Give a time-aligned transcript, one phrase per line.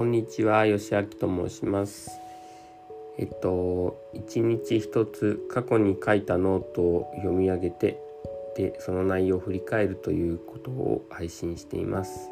[0.00, 2.10] こんにちは、吉明と申します。
[3.18, 8.00] えっと、一日一つ過去に書いたノートを読み上げて、
[8.56, 12.30] で、その内容を振り返るということを配信しています。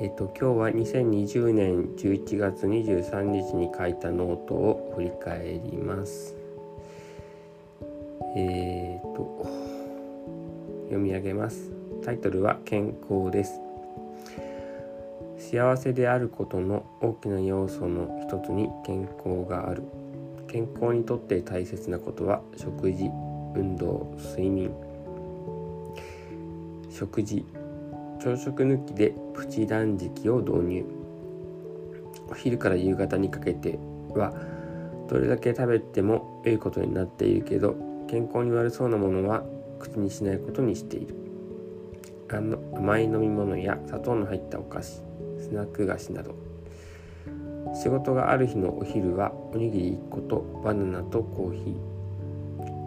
[0.00, 6.34] えっと、今日は2020年11月23日に書いたノートを振り返ります。
[8.34, 9.46] えっと、
[10.84, 11.70] 読み上げます。
[12.02, 13.69] タイトルは健康です。
[15.50, 19.82] 幸せであることの大きな要素の一つに健康がある。
[20.46, 23.10] 健康にとって大切なことは食事
[23.56, 24.70] 運動睡眠。
[26.88, 27.44] 食事。
[28.20, 30.84] 朝食抜きでプチ断食を導入。
[32.30, 33.76] お昼から夕方にかけて
[34.14, 34.32] は
[35.08, 37.74] どれだけ食べても良いことになっているけど
[38.08, 39.42] 健康に悪そうなものは
[39.80, 41.16] 口にしないことにしている。
[42.30, 45.09] あの甘い飲み物や砂糖の入ったお菓子。
[45.40, 46.34] スナック菓子など。
[47.74, 51.76] 仕事がある日のお昼はおにぎり1個とバナナとコーヒ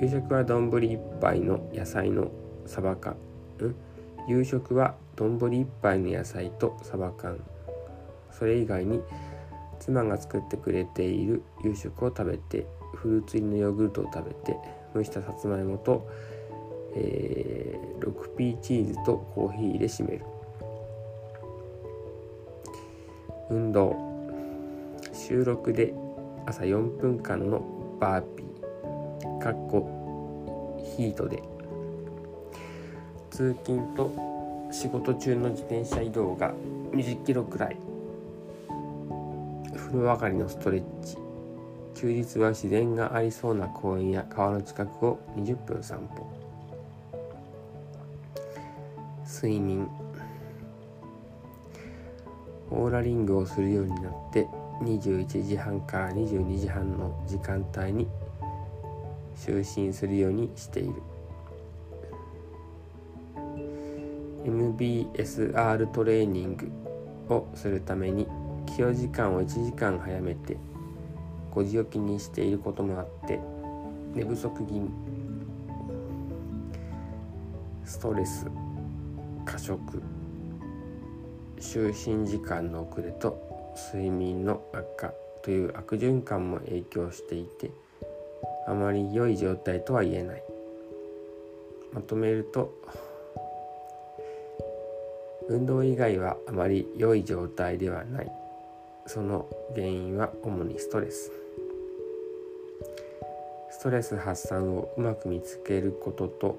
[0.00, 0.02] ー。
[0.02, 2.30] 夕食は丼1杯の野菜の
[2.66, 3.14] サバ缶。
[3.14, 3.16] ん？
[4.28, 7.38] 夕食は丼1杯の野菜とサバ缶。
[8.30, 9.00] それ以外に
[9.78, 14.58] 妻が作ってくれている夕食を食べてフルーツ入りのヨーグルトを食べて
[14.94, 16.08] 蒸したさつまいもと、
[16.94, 20.24] えー、6P チーズとコーヒーで締める。
[23.50, 23.96] 運動。
[25.12, 25.94] 収録で
[26.46, 27.62] 朝4分間の
[28.00, 29.38] バーピー。
[29.38, 31.42] かっこヒートで。
[33.30, 34.10] 通勤と
[34.72, 36.54] 仕事中の自転車移動が
[36.92, 37.76] 20キロくらい。
[39.76, 41.16] 風呂上がりのストレッチ。
[41.94, 46.26] 休日は自然がありそうな公園や川の近くを20分散歩。
[49.24, 49.88] 睡眠。
[52.70, 54.46] オーラリングをするようになって
[54.82, 58.08] 21時半から22時半の時間帯に
[59.36, 60.94] 就寝するようにしている。
[64.46, 66.70] MBSR トレーニング
[67.28, 68.26] をするために
[68.66, 70.56] 起床時間を1時間早めて
[71.52, 73.40] 5時起きにしていることもあって
[74.14, 74.88] 寝不足気味
[77.84, 78.46] ストレス
[79.44, 80.00] 過食
[81.60, 83.38] 就寝時間の遅れと
[83.92, 85.12] 睡眠の悪化
[85.42, 87.70] という悪循環も影響していて
[88.66, 90.42] あまり良い状態とは言えない。
[91.92, 92.74] まとめると
[95.48, 98.32] 運動以外はあまり良い状態ではない。
[99.06, 101.30] その原因は主にストレス。
[103.70, 106.58] ストレス発散をうまく見つけることと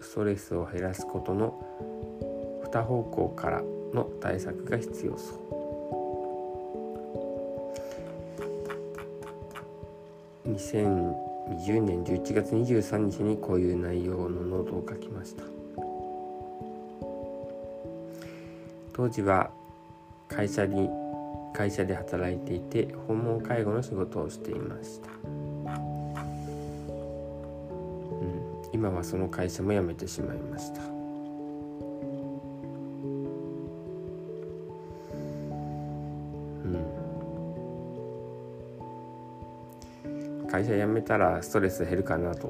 [0.00, 1.58] ストレスを減らすことの
[2.70, 3.62] 2方向から
[3.92, 5.38] の対策が必要そう。
[10.52, 15.44] 2020年11月23日にこういう内容のノートを書きました。
[18.92, 19.50] 当時は
[20.28, 20.90] 会社に
[21.54, 25.28] 会社で働いていて訪問介護の仕事をしていました、う
[28.24, 30.99] ん、今はその会社も辞めてしまいました。
[40.50, 42.48] 会社辞めたらストレス減るかなと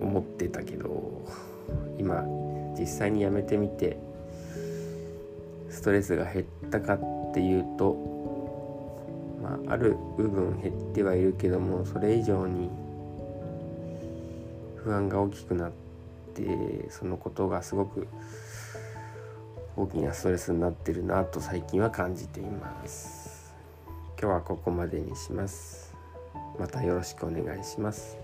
[0.00, 1.22] 思ってたけど
[1.98, 2.24] 今
[2.78, 3.96] 実際に辞めてみて
[5.70, 6.98] ストレスが減ったかっ
[7.32, 7.94] ていうと
[9.40, 12.68] まあある部分減ってはいるけどもそれ以上に
[14.76, 15.70] 不安が大きくなっ
[16.34, 18.08] てそのことがすごく
[19.76, 23.21] 大きなストレスになってるなと最近は感じています。
[24.22, 25.92] 今日はここまでにします
[26.56, 28.21] またよろしくお願いします。